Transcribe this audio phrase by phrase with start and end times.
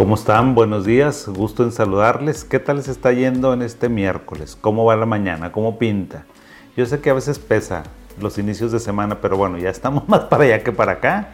[0.00, 0.54] ¿Cómo están?
[0.54, 2.44] Buenos días, gusto en saludarles.
[2.44, 4.56] ¿Qué tal les está yendo en este miércoles?
[4.58, 5.52] ¿Cómo va la mañana?
[5.52, 6.24] ¿Cómo pinta?
[6.74, 7.82] Yo sé que a veces pesa
[8.18, 11.32] los inicios de semana, pero bueno, ya estamos más para allá que para acá.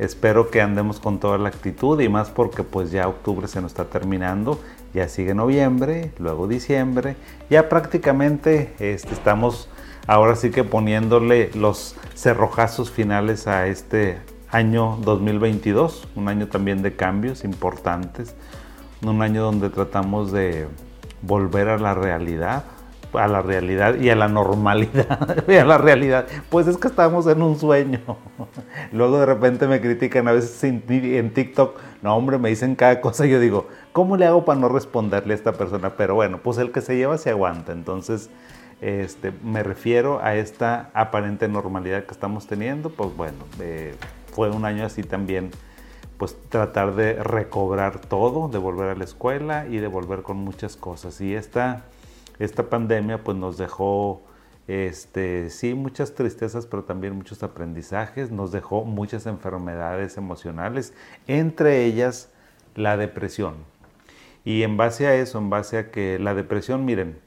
[0.00, 3.70] Espero que andemos con toda la actitud y más porque pues ya octubre se nos
[3.70, 4.60] está terminando,
[4.92, 7.14] ya sigue noviembre, luego diciembre,
[7.48, 9.68] ya prácticamente este, estamos
[10.08, 14.18] ahora sí que poniéndole los cerrojazos finales a este
[14.50, 18.34] año 2022, un año también de cambios importantes,
[19.02, 20.66] un año donde tratamos de
[21.22, 22.64] volver a la realidad,
[23.12, 26.26] a la realidad y a la normalidad, a la realidad.
[26.50, 28.00] Pues es que estamos en un sueño.
[28.92, 33.26] Luego de repente me critican a veces en TikTok, no hombre, me dicen cada cosa
[33.26, 35.90] y yo digo, ¿cómo le hago para no responderle a esta persona?
[35.96, 37.72] Pero bueno, pues el que se lleva se aguanta.
[37.72, 38.30] Entonces,
[38.80, 43.94] este, me refiero a esta aparente normalidad que estamos teniendo, pues bueno, eh,
[44.38, 45.50] fue un año así también,
[46.16, 50.76] pues tratar de recobrar todo, de volver a la escuela y de volver con muchas
[50.76, 51.20] cosas.
[51.20, 51.82] Y esta,
[52.38, 54.22] esta pandemia pues nos dejó,
[54.68, 60.94] este, sí, muchas tristezas, pero también muchos aprendizajes, nos dejó muchas enfermedades emocionales,
[61.26, 62.30] entre ellas
[62.76, 63.56] la depresión.
[64.44, 67.18] Y en base a eso, en base a que la depresión, miren,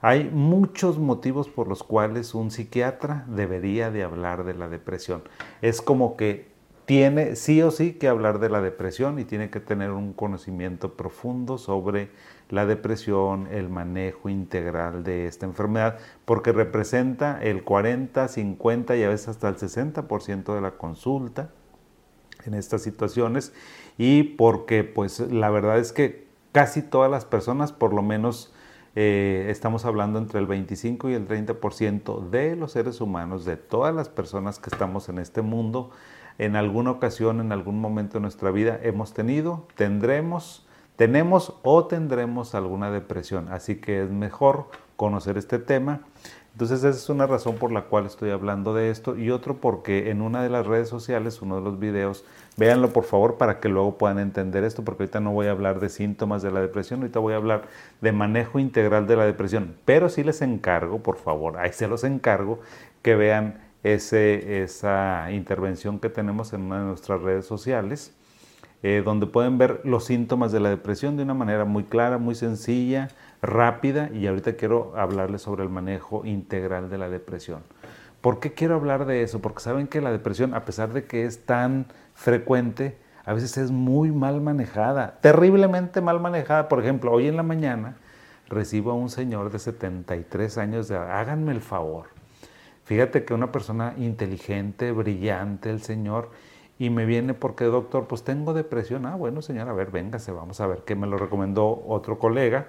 [0.00, 5.22] hay muchos motivos por los cuales un psiquiatra debería de hablar de la depresión.
[5.60, 6.50] Es como que
[6.86, 10.94] tiene sí o sí que hablar de la depresión y tiene que tener un conocimiento
[10.94, 12.10] profundo sobre
[12.48, 19.08] la depresión, el manejo integral de esta enfermedad, porque representa el 40, 50 y a
[19.08, 21.50] veces hasta el 60% de la consulta
[22.44, 23.52] en estas situaciones
[23.98, 28.52] y porque pues la verdad es que casi todas las personas por lo menos
[28.96, 33.94] eh, estamos hablando entre el 25 y el 30% de los seres humanos, de todas
[33.94, 35.90] las personas que estamos en este mundo,
[36.38, 42.54] en alguna ocasión, en algún momento de nuestra vida hemos tenido, tendremos, tenemos o tendremos
[42.54, 43.48] alguna depresión.
[43.50, 46.00] Así que es mejor conocer este tema.
[46.60, 50.10] Entonces esa es una razón por la cual estoy hablando de esto y otro porque
[50.10, 52.22] en una de las redes sociales, uno de los videos,
[52.58, 55.80] Véanlo por favor para que luego puedan entender esto, porque ahorita no voy a hablar
[55.80, 57.62] de síntomas de la depresión, ahorita voy a hablar
[58.02, 59.76] de manejo integral de la depresión.
[59.86, 62.60] Pero sí les encargo, por favor, ahí se los encargo,
[63.00, 68.14] que vean ese, esa intervención que tenemos en una de nuestras redes sociales,
[68.82, 72.34] eh, donde pueden ver los síntomas de la depresión de una manera muy clara, muy
[72.34, 73.08] sencilla,
[73.42, 77.62] rápida, y ahorita quiero hablarles sobre el manejo integral de la depresión.
[78.20, 79.40] ¿Por qué quiero hablar de eso?
[79.40, 83.70] Porque saben que la depresión, a pesar de que es tan frecuente, a veces es
[83.70, 86.68] muy mal manejada, terriblemente mal manejada.
[86.68, 87.96] Por ejemplo, hoy en la mañana
[88.48, 92.06] recibo a un señor de 73 años de háganme el favor.
[92.84, 96.30] Fíjate que una persona inteligente, brillante, el señor,
[96.78, 99.06] y me viene porque, doctor, pues tengo depresión.
[99.06, 102.68] Ah, bueno, señor, a ver, véngase, vamos a ver qué me lo recomendó otro colega.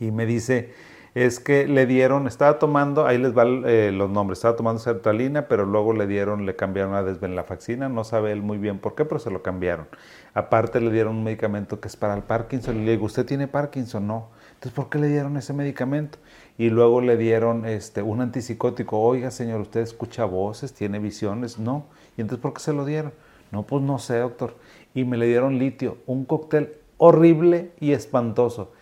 [0.00, 0.72] Y me dice,
[1.14, 5.48] es que le dieron, estaba tomando, ahí les van eh, los nombres, estaba tomando sertralina,
[5.48, 9.04] pero luego le dieron, le cambiaron a desvenlafaxina, no sabe él muy bien por qué,
[9.04, 9.86] pero se lo cambiaron.
[10.34, 13.48] Aparte le dieron un medicamento que es para el Parkinson, y le digo, ¿usted tiene
[13.48, 14.06] Parkinson?
[14.06, 14.28] No.
[14.54, 16.18] Entonces, ¿por qué le dieron ese medicamento?
[16.58, 21.58] Y luego le dieron este, un antipsicótico, oiga señor, ¿usted escucha voces, tiene visiones?
[21.58, 21.86] No.
[22.16, 23.12] ¿Y entonces por qué se lo dieron?
[23.50, 24.54] No, pues no sé, doctor.
[24.94, 28.72] Y me le dieron litio, un cóctel horrible y espantoso.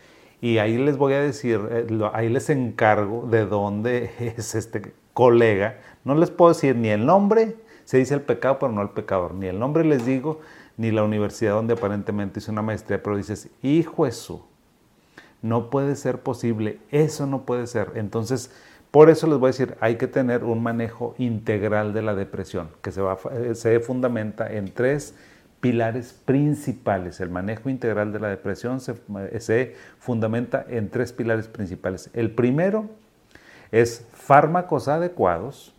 [0.41, 5.79] Y ahí les voy a decir, eh, ahí les encargo de dónde es este colega.
[6.05, 9.35] No les puedo decir ni el nombre, se dice el pecado, pero no el pecador.
[9.35, 10.41] Ni el nombre les digo,
[10.77, 14.47] ni la universidad donde aparentemente hizo una maestría, pero dices, hijo eso,
[15.43, 17.93] no puede ser posible, eso no puede ser.
[17.97, 18.53] Entonces,
[18.91, 22.71] por eso les voy a decir, hay que tener un manejo integral de la depresión,
[22.81, 25.15] que se, va, eh, se fundamenta en tres
[25.61, 27.21] pilares principales.
[27.21, 32.11] El manejo integral de la depresión se, fundamenta en tres pilares principales.
[32.13, 32.87] El primero
[33.73, 35.75] es fármacos adecuados,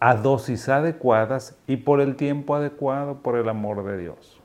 [0.00, 4.40] a dosis adecuadas y por el tiempo adecuado, por el amor de Dios.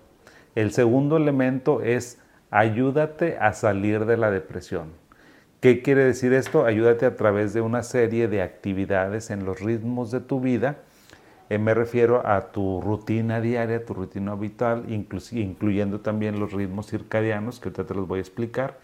[0.56, 4.90] El segundo elemento es ayúdate a salir de la depresión.
[5.60, 6.66] ¿Qué quiere decir esto?
[6.66, 10.78] Ayúdate a través de una serie de actividades en los ritmos de tu vida
[11.52, 17.60] eh, me refiero a tu rutina diaria, tu rutina habitual, incluyendo también los ritmos circadianos,
[17.60, 18.80] que ahorita te los voy a explicar,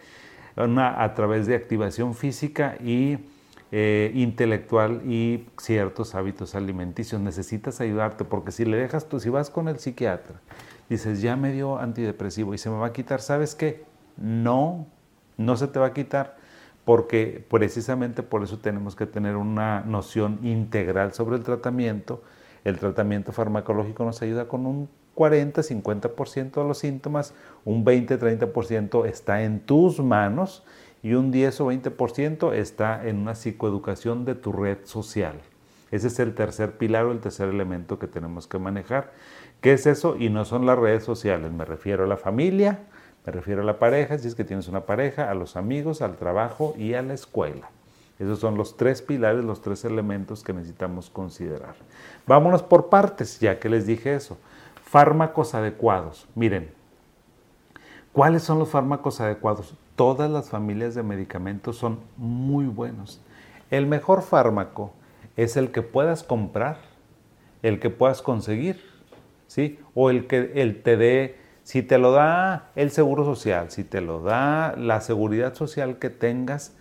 [0.57, 3.19] a través de activación física y
[3.71, 7.21] eh, intelectual y ciertos hábitos alimenticios.
[7.21, 10.41] Necesitas ayudarte porque si le dejas tú, si vas con el psiquiatra,
[10.89, 13.85] dices, ya me dio antidepresivo y se me va a quitar, ¿sabes qué?
[14.17, 14.87] No,
[15.37, 16.35] no se te va a quitar
[16.83, 22.23] porque precisamente por eso tenemos que tener una noción integral sobre el tratamiento
[22.67, 27.33] el tratamiento farmacológico nos ayuda con un 40, 50% de los síntomas,
[27.63, 30.65] un 20, 30% está en tus manos
[31.01, 35.39] y un 10 o 20% está en una psicoeducación de tu red social.
[35.91, 39.13] Ese es el tercer pilar o el tercer elemento que tenemos que manejar.
[39.61, 40.17] ¿Qué es eso?
[40.19, 42.79] Y no son las redes sociales, me refiero a la familia,
[43.25, 46.17] me refiero a la pareja, si es que tienes una pareja, a los amigos, al
[46.17, 47.69] trabajo y a la escuela.
[48.19, 51.75] Esos son los tres pilares, los tres elementos que necesitamos considerar.
[52.25, 54.37] Vámonos por partes, ya que les dije eso.
[54.83, 56.27] Fármacos adecuados.
[56.33, 56.71] Miren,
[58.13, 59.75] ¿cuáles son los fármacos adecuados?
[59.95, 63.21] Todas las familias de medicamentos son muy buenos.
[63.69, 64.93] El mejor fármaco
[65.35, 66.77] es el que puedas comprar,
[67.61, 68.81] el que puedas conseguir,
[69.47, 69.79] ¿sí?
[69.93, 74.01] O el que el te dé, si te lo da el seguro social, si te
[74.01, 76.75] lo da la seguridad social que tengas,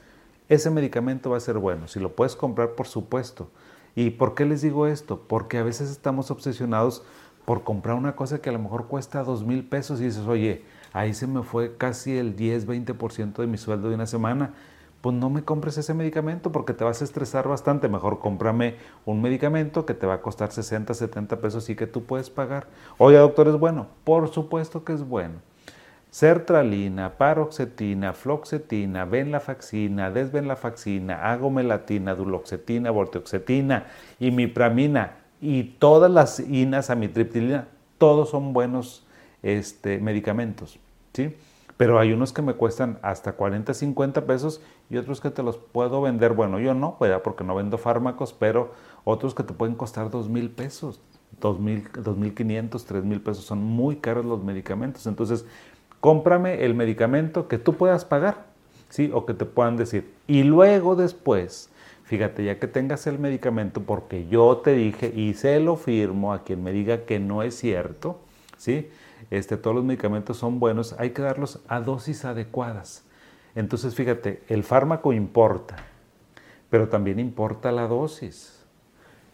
[0.49, 1.89] ese medicamento va a ser bueno.
[1.89, 3.49] Si lo puedes comprar, por supuesto.
[3.95, 5.23] ¿Y por qué les digo esto?
[5.27, 7.03] Porque a veces estamos obsesionados
[7.45, 10.65] por comprar una cosa que a lo mejor cuesta dos mil pesos y dices, oye,
[10.93, 14.55] ahí se me fue casi el 10, 20% de mi sueldo de una semana
[15.07, 17.89] pues no me compres ese medicamento porque te vas a estresar bastante.
[17.89, 22.03] Mejor cómprame un medicamento que te va a costar 60, 70 pesos y que tú
[22.03, 22.67] puedes pagar.
[22.99, 23.87] Oye, doctor, ¿es bueno?
[24.03, 25.35] Por supuesto que es bueno.
[26.11, 33.87] Sertralina, paroxetina, floxetina, venlafaxina, desvenlafaxina, agomelatina, duloxetina, volteoxetina,
[34.19, 37.69] imipramina y todas las inas, amitriptilina,
[37.99, 39.07] todos son buenos
[39.43, 40.79] este, medicamentos.
[41.13, 41.35] ¿sí?
[41.77, 45.59] pero hay unos que me cuestan hasta 40, 50 pesos y otros que te los
[45.59, 48.73] puedo vender, bueno, yo no, porque no vendo fármacos, pero
[49.05, 51.01] otros que te pueden costar 2 mil pesos,
[51.41, 55.45] 2 mil, 2.500, 3 mil pesos, son muy caros los medicamentos, entonces
[56.07, 58.45] cómprame el medicamento que tú puedas pagar,
[58.91, 59.11] ¿sí?
[59.13, 60.09] O que te puedan decir.
[60.29, 61.69] Y luego después,
[62.05, 66.45] fíjate, ya que tengas el medicamento, porque yo te dije y se lo firmo a
[66.45, 68.21] quien me diga que no es cierto,
[68.57, 68.89] ¿sí?
[69.33, 73.03] este, todos los medicamentos son buenos, hay que darlos a dosis adecuadas.
[73.57, 75.75] Entonces, fíjate, el fármaco importa,
[76.71, 78.65] pero también importa la dosis.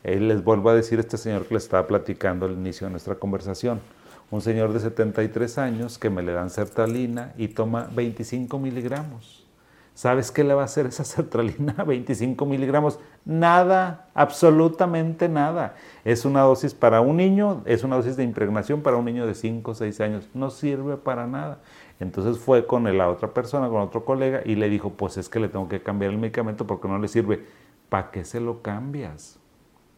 [0.04, 3.16] Él les vuelvo a decir este señor que le estaba platicando al inicio de nuestra
[3.16, 3.82] conversación.
[4.32, 9.46] Un señor de 73 años que me le dan sertralina y toma 25 miligramos.
[9.92, 11.74] ¿Sabes qué le va a hacer esa sertralina?
[11.84, 12.98] 25 miligramos.
[13.26, 15.74] Nada, absolutamente nada.
[16.02, 19.34] Es una dosis para un niño, es una dosis de impregnación para un niño de
[19.34, 20.30] 5 o 6 años.
[20.32, 21.58] No sirve para nada.
[22.00, 25.40] Entonces fue con la otra persona, con otro colega, y le dijo, pues es que
[25.40, 27.44] le tengo que cambiar el medicamento porque no le sirve.
[27.90, 29.38] ¿Para qué se lo cambias?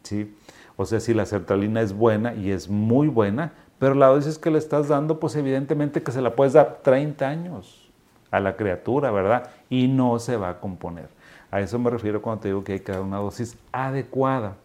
[0.03, 0.35] ¿Sí?
[0.75, 4.51] O sea, si la sertralina es buena y es muy buena, pero la dosis que
[4.51, 7.89] le estás dando, pues evidentemente que se la puedes dar 30 años
[8.31, 9.49] a la criatura, ¿verdad?
[9.69, 11.09] Y no se va a componer.
[11.51, 14.55] A eso me refiero cuando te digo que hay que dar una dosis adecuada.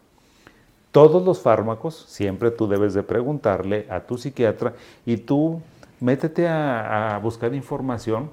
[0.93, 4.75] Todos los fármacos, siempre tú debes de preguntarle a tu psiquiatra
[5.07, 5.61] y tú
[6.01, 8.31] métete a, a buscar información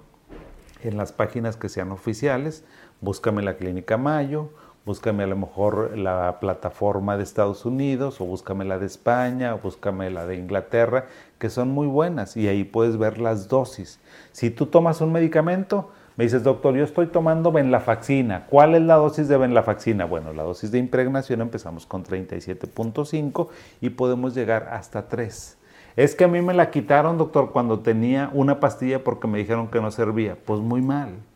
[0.81, 2.63] en las páginas que sean oficiales,
[3.01, 4.49] búscame la Clínica Mayo,
[4.87, 9.59] búscame a lo mejor la plataforma de Estados Unidos o búscame la de España o
[9.59, 11.07] búscame la de Inglaterra,
[11.37, 13.99] que son muy buenas y ahí puedes ver las dosis.
[14.31, 18.47] Si tú tomas un medicamento, me dices, doctor, yo estoy tomando venlafaxina.
[18.47, 20.05] ¿Cuál es la dosis de venlafaxina?
[20.05, 23.49] Bueno, la dosis de impregnación empezamos con 37.5
[23.81, 25.57] y podemos llegar hasta 3.
[25.97, 29.67] Es que a mí me la quitaron, doctor, cuando tenía una pastilla porque me dijeron
[29.67, 30.37] que no servía.
[30.45, 31.26] Pues muy mal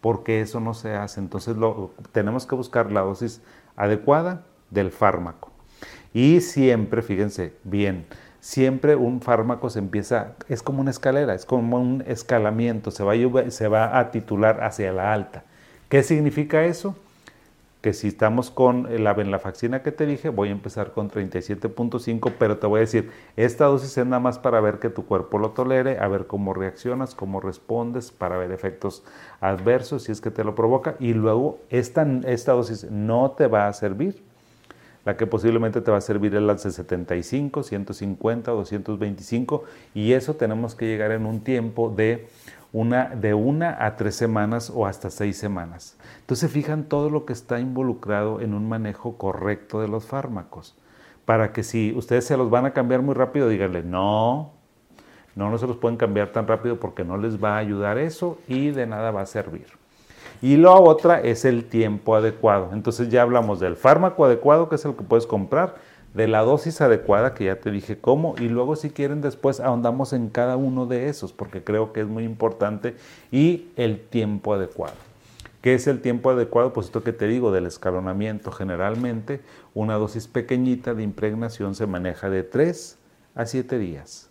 [0.00, 1.20] porque eso no se hace.
[1.20, 3.42] Entonces lo, tenemos que buscar la dosis
[3.76, 5.50] adecuada del fármaco.
[6.12, 8.06] Y siempre, fíjense bien,
[8.40, 13.14] siempre un fármaco se empieza, es como una escalera, es como un escalamiento, se va,
[13.50, 15.44] se va a titular hacia la alta.
[15.88, 16.96] ¿Qué significa eso?
[17.80, 22.58] Que si estamos con la venlafaxina que te dije, voy a empezar con 37.5, pero
[22.58, 25.50] te voy a decir, esta dosis es nada más para ver que tu cuerpo lo
[25.50, 29.02] tolere, a ver cómo reaccionas, cómo respondes, para ver efectos
[29.40, 33.66] adversos si es que te lo provoca, y luego esta, esta dosis no te va
[33.66, 34.22] a servir.
[35.06, 40.34] La que posiblemente te va a servir es la de 75, 150, 225, y eso
[40.34, 42.28] tenemos que llegar en un tiempo de
[42.72, 45.96] una, de una a tres semanas o hasta seis semanas.
[46.20, 50.76] Entonces fijan todo lo que está involucrado en un manejo correcto de los fármacos.
[51.24, 54.52] Para que si ustedes se los van a cambiar muy rápido, díganle, no,
[55.36, 58.38] no, no se los pueden cambiar tan rápido porque no les va a ayudar eso
[58.48, 59.66] y de nada va a servir.
[60.42, 62.70] Y la otra es el tiempo adecuado.
[62.72, 65.74] Entonces ya hablamos del fármaco adecuado, que es el que puedes comprar,
[66.14, 70.12] de la dosis adecuada, que ya te dije cómo, y luego si quieren después ahondamos
[70.12, 72.96] en cada uno de esos, porque creo que es muy importante,
[73.30, 74.96] y el tiempo adecuado.
[75.60, 76.72] ¿Qué es el tiempo adecuado?
[76.72, 78.50] Pues esto que te digo del escalonamiento.
[78.50, 79.42] Generalmente
[79.74, 82.96] una dosis pequeñita de impregnación se maneja de 3
[83.34, 84.30] a siete días.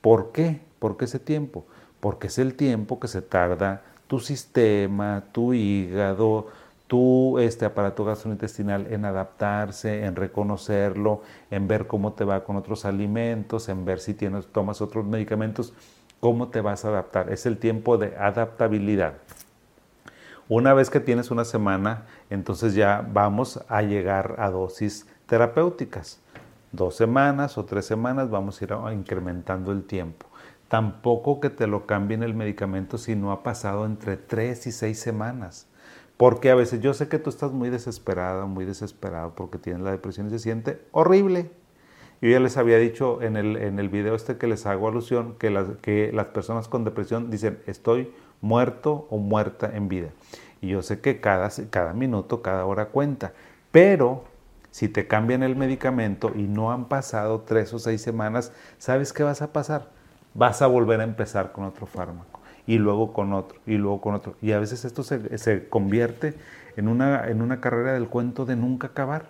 [0.00, 0.60] ¿Por qué?
[0.78, 1.66] ¿Por qué ese tiempo?
[1.98, 6.46] Porque es el tiempo que se tarda tu sistema, tu hígado,
[6.88, 12.84] tu este aparato gastrointestinal en adaptarse, en reconocerlo, en ver cómo te va con otros
[12.86, 15.74] alimentos, en ver si tienes, tomas otros medicamentos,
[16.18, 17.30] cómo te vas a adaptar.
[17.30, 19.14] Es el tiempo de adaptabilidad.
[20.48, 26.20] Una vez que tienes una semana, entonces ya vamos a llegar a dosis terapéuticas.
[26.72, 30.26] Dos semanas o tres semanas vamos a ir incrementando el tiempo.
[30.68, 34.98] Tampoco que te lo cambien el medicamento si no ha pasado entre tres y seis
[34.98, 35.66] semanas.
[36.18, 39.92] Porque a veces yo sé que tú estás muy desesperada, muy desesperado porque tienes la
[39.92, 41.48] depresión y se siente horrible.
[42.20, 45.36] Yo ya les había dicho en el, en el video este que les hago alusión
[45.38, 50.08] que las, que las personas con depresión dicen estoy muerto o muerta en vida.
[50.60, 53.32] Y yo sé que cada, cada minuto, cada hora cuenta.
[53.70, 54.24] Pero
[54.72, 59.22] si te cambian el medicamento y no han pasado tres o seis semanas, ¿sabes qué
[59.22, 59.90] vas a pasar?
[60.34, 62.37] Vas a volver a empezar con otro fármaco
[62.68, 64.34] y luego con otro y luego con otro.
[64.42, 66.34] Y a veces esto se, se convierte
[66.76, 69.24] en una, en una carrera del cuento de nunca acabar.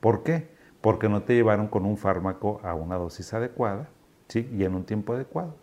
[0.00, 0.48] ¿Por qué?
[0.80, 3.88] Porque no te llevaron con un fármaco a una dosis adecuada
[4.26, 4.50] ¿sí?
[4.52, 5.54] y en un tiempo adecuado.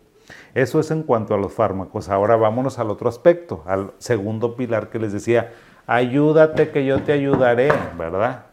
[0.54, 2.08] Eso es en cuanto a los fármacos.
[2.08, 5.52] Ahora vámonos al otro aspecto, al segundo pilar que les decía,
[5.86, 8.46] ayúdate que yo te ayudaré, ¿verdad?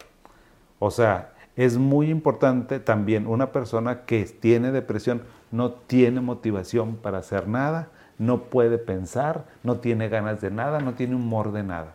[0.78, 7.18] O sea, es muy importante también una persona que tiene depresión no tiene motivación para
[7.18, 11.94] hacer nada, no puede pensar, no tiene ganas de nada, no tiene humor de nada.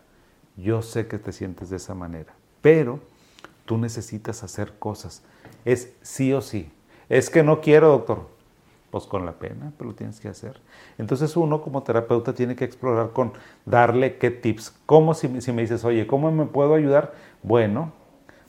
[0.58, 3.00] Yo sé que te sientes de esa manera, pero
[3.66, 5.24] tú necesitas hacer cosas.
[5.66, 6.72] Es sí o sí.
[7.10, 8.34] Es que no quiero, doctor
[8.94, 10.62] pues con la pena, pero lo tienes que hacer.
[11.00, 13.34] Entonces uno como terapeuta tiene que explorar con
[13.66, 14.72] darle qué tips.
[14.86, 17.16] ¿Cómo si, si me dices, oye, ¿cómo me puedo ayudar?
[17.42, 17.92] Bueno,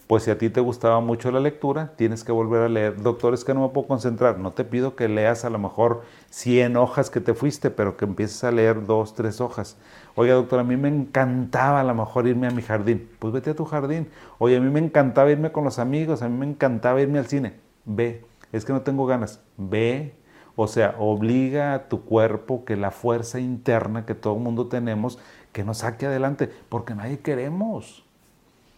[0.07, 3.01] pues si a ti te gustaba mucho la lectura, tienes que volver a leer.
[3.01, 4.39] Doctor, es que no me puedo concentrar.
[4.39, 8.05] No te pido que leas a lo mejor 100 hojas que te fuiste, pero que
[8.05, 9.79] empieces a leer dos, tres hojas.
[10.15, 13.09] Oye, doctor, a mí me encantaba a lo mejor irme a mi jardín.
[13.19, 14.09] Pues vete a tu jardín.
[14.39, 17.27] Oye, a mí me encantaba irme con los amigos, a mí me encantaba irme al
[17.27, 17.55] cine.
[17.87, 18.25] Ve.
[18.53, 19.41] Es que no tengo ganas.
[19.57, 20.15] Ve,
[20.55, 25.19] o sea, obliga a tu cuerpo que la fuerza interna que todo el mundo tenemos,
[25.53, 28.05] que nos saque adelante, porque nadie queremos.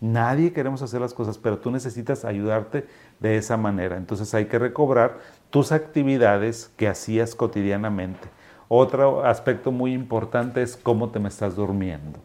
[0.00, 2.86] Nadie queremos hacer las cosas, pero tú necesitas ayudarte
[3.20, 3.96] de esa manera.
[3.96, 5.18] Entonces hay que recobrar
[5.50, 8.28] tus actividades que hacías cotidianamente.
[8.68, 12.18] Otro aspecto muy importante es cómo te me estás durmiendo.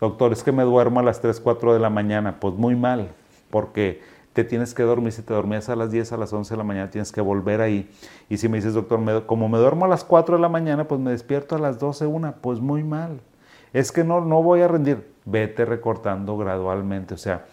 [0.00, 2.40] Doctor, es que me duermo a las 3, 4 de la mañana.
[2.40, 3.08] Pues muy mal,
[3.50, 6.58] porque te tienes que dormir, si te dormías a las 10, a las 11 de
[6.58, 7.88] la mañana, tienes que volver ahí.
[8.28, 11.00] Y si me dices, doctor, como me duermo a las 4 de la mañana, pues
[11.00, 13.20] me despierto a las 12, una, pues muy mal.
[13.72, 15.11] Es que no, no voy a rendir.
[15.24, 17.14] Vete recortando gradualmente.
[17.14, 17.46] O sea,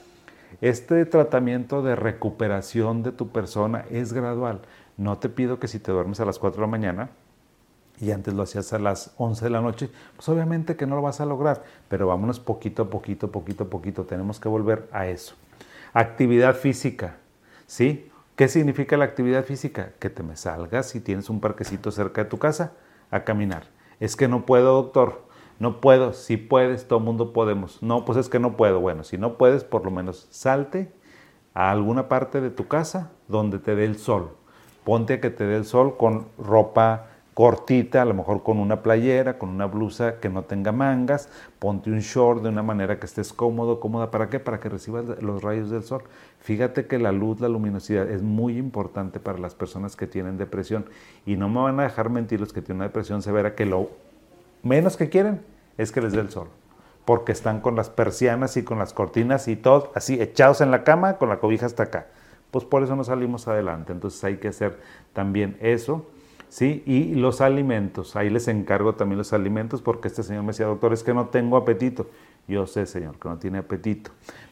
[0.62, 4.62] este tratamiento de recuperación de tu persona es gradual.
[4.98, 7.10] No te pido que si te duermes a las 4 de la mañana,
[8.02, 11.02] y antes lo hacías a las 11 de la noche, pues obviamente que no lo
[11.02, 15.08] vas a lograr, pero vámonos poquito a poquito, poquito a poquito, tenemos que volver a
[15.08, 15.36] eso.
[15.94, 17.18] Actividad física,
[17.68, 18.10] ¿sí?
[18.36, 19.92] ¿Qué significa la actividad física?
[20.00, 22.72] Que te me salgas si tienes un parquecito cerca de tu casa
[23.12, 23.64] a caminar.
[24.00, 25.28] Es que no puedo, doctor.
[25.60, 26.14] No puedo.
[26.14, 27.84] Si puedes, todo mundo podemos.
[27.84, 28.80] No, pues es que no puedo.
[28.80, 30.92] Bueno, si no puedes, por lo menos salte
[31.54, 34.32] a alguna parte de tu casa donde te dé el sol.
[34.86, 37.08] Ponte a que te dé el sol con ropa
[37.40, 41.90] cortita, a lo mejor con una playera, con una blusa que no tenga mangas, ponte
[41.90, 44.42] un short de una manera que estés cómodo, cómoda, ¿para qué?
[44.42, 46.04] Para que recibas los rayos del sol.
[46.40, 50.84] Fíjate que la luz, la luminosidad es muy importante para las personas que tienen depresión
[51.26, 53.90] y no me van a dejar mentir los que tienen una depresión severa que lo
[54.64, 55.42] menos que quieren
[55.78, 56.48] es que les dé el sol
[57.06, 60.84] porque están con las persianas y con las cortinas y todo así echados en la
[60.84, 62.08] cama con la cobija hasta acá.
[62.52, 63.94] Pues por eso no salimos adelante.
[63.94, 64.80] Entonces hay que hacer
[65.14, 66.08] también eso
[66.50, 66.84] ¿sí?
[66.86, 70.92] Y los alimentos, ahí les encargo también los alimentos porque este señor me decía, doctor,
[70.92, 72.10] es que no tengo apetito.
[72.48, 74.12] Yo sé, señor, que no tiene apetito,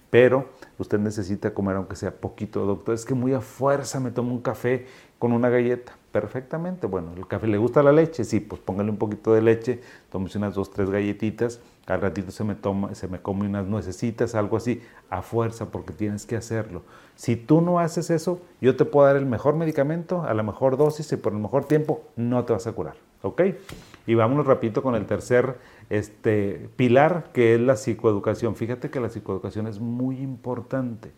[0.09, 2.93] pero usted necesita comer aunque sea poquito, doctor.
[2.95, 4.85] Es que muy a fuerza me tomo un café
[5.19, 5.93] con una galleta.
[6.19, 9.81] Perfectamente, bueno, el café le gusta la leche, sí, pues póngale un poquito de leche,
[10.09, 14.33] tómese unas dos, tres galletitas, al ratito se me, toma, se me come unas nuecesitas,
[14.33, 14.81] algo así,
[15.11, 16.81] a fuerza, porque tienes que hacerlo.
[17.13, 20.75] Si tú no haces eso, yo te puedo dar el mejor medicamento, a la mejor
[20.75, 23.43] dosis y por el mejor tiempo, no te vas a curar, ¿ok?
[24.07, 25.57] Y vámonos rapidito con el tercer
[25.91, 28.55] este, pilar, que es la psicoeducación.
[28.55, 31.11] Fíjate que la psicoeducación es muy importante.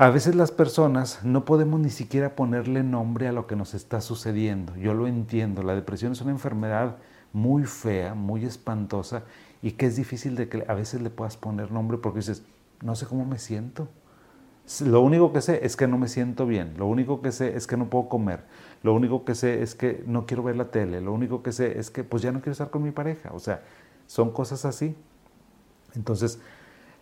[0.00, 4.00] A veces las personas no podemos ni siquiera ponerle nombre a lo que nos está
[4.00, 4.74] sucediendo.
[4.76, 6.96] Yo lo entiendo, la depresión es una enfermedad
[7.34, 9.24] muy fea, muy espantosa
[9.60, 12.42] y que es difícil de que a veces le puedas poner nombre porque dices,
[12.82, 13.88] no sé cómo me siento.
[14.82, 17.66] Lo único que sé es que no me siento bien, lo único que sé es
[17.66, 18.44] que no puedo comer,
[18.82, 21.78] lo único que sé es que no quiero ver la tele, lo único que sé
[21.78, 23.64] es que pues ya no quiero estar con mi pareja, o sea,
[24.06, 24.96] son cosas así.
[25.94, 26.40] Entonces,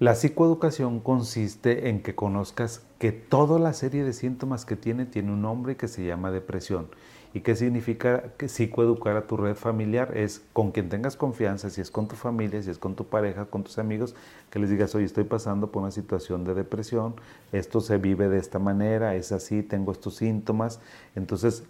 [0.00, 5.32] la psicoeducación consiste en que conozcas que toda la serie de síntomas que tiene tiene
[5.32, 6.86] un nombre que se llama depresión.
[7.34, 10.16] ¿Y qué significa que psicoeducar a tu red familiar?
[10.16, 13.46] Es con quien tengas confianza, si es con tu familia, si es con tu pareja,
[13.46, 14.14] con tus amigos,
[14.50, 17.16] que les digas, oye, estoy pasando por una situación de depresión,
[17.52, 20.80] esto se vive de esta manera, es así, tengo estos síntomas.
[21.16, 21.64] Entonces,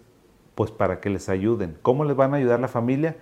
[0.53, 1.77] pues para que les ayuden.
[1.81, 3.17] ¿Cómo les van a ayudar la familia?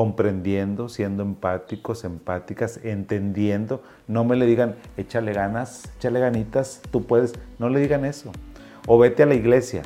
[0.00, 3.82] Comprendiendo, siendo empáticos, empáticas, entendiendo.
[4.08, 7.34] No me le digan, échale ganas, échale ganitas, tú puedes.
[7.58, 8.32] No le digan eso.
[8.86, 9.82] O vete a la iglesia.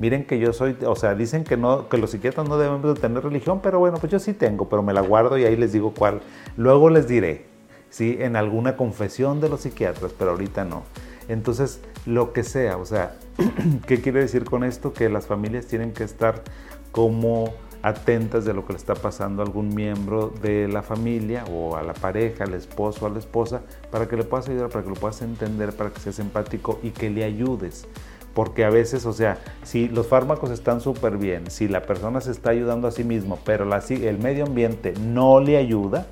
[0.00, 2.94] Miren que yo soy, o sea, dicen que no, que los psiquiatras no deben de
[2.94, 5.72] tener religión, pero bueno, pues yo sí tengo, pero me la guardo y ahí les
[5.72, 6.22] digo cuál.
[6.56, 7.46] Luego les diré,
[7.88, 10.82] sí, en alguna confesión de los psiquiatras, pero ahorita no.
[11.28, 13.14] Entonces, lo que sea, o sea,
[13.86, 14.92] ¿qué quiere decir con esto?
[14.92, 16.42] Que las familias tienen que estar
[16.90, 21.76] como atentas de lo que le está pasando a algún miembro de la familia o
[21.76, 24.90] a la pareja, al esposo, a la esposa, para que le puedas ayudar, para que
[24.90, 27.86] lo puedas entender, para que seas empático y que le ayudes.
[28.34, 32.30] Porque a veces, o sea, si los fármacos están súper bien, si la persona se
[32.30, 36.06] está ayudando a sí mismo, pero la, el medio ambiente no le ayuda,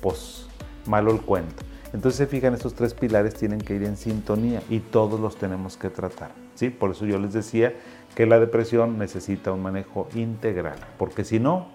[0.00, 0.46] pues
[0.86, 1.62] malo el cuento.
[1.92, 5.76] Entonces se fijan, estos tres pilares tienen que ir en sintonía y todos los tenemos
[5.76, 6.32] que tratar.
[6.54, 6.70] ¿sí?
[6.70, 7.74] Por eso yo les decía
[8.16, 11.68] que la depresión necesita un manejo integral, porque si no,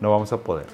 [0.00, 0.66] no vamos a poder.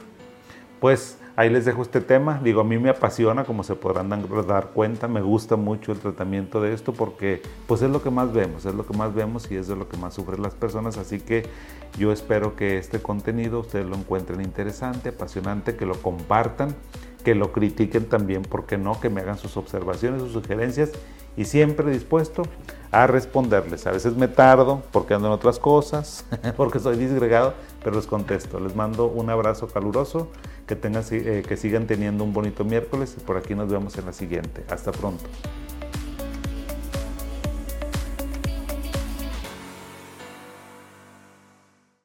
[0.78, 2.38] Pues ahí les dejo este tema.
[2.44, 4.10] Digo, a mí me apasiona, como se podrán
[4.46, 8.32] dar cuenta, me gusta mucho el tratamiento de esto porque pues es lo que más
[8.34, 10.98] vemos, es lo que más vemos y es de lo que más sufren las personas.
[10.98, 11.44] Así que
[11.98, 16.74] yo espero que este contenido ustedes lo encuentren interesante, apasionante, que lo compartan,
[17.24, 19.00] que lo critiquen también, porque no?
[19.00, 20.92] Que me hagan sus observaciones, sus sugerencias
[21.36, 22.42] y siempre dispuesto
[22.90, 23.86] a responderles.
[23.86, 26.24] A veces me tardo porque ando en otras cosas,
[26.56, 28.60] porque soy disgregado, pero les contesto.
[28.60, 30.28] Les mando un abrazo caluroso,
[30.66, 34.06] que, tengan, eh, que sigan teniendo un bonito miércoles y por aquí nos vemos en
[34.06, 34.64] la siguiente.
[34.68, 35.24] Hasta pronto.